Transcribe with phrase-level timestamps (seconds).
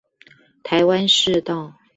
[0.63, 1.75] 臺灣市道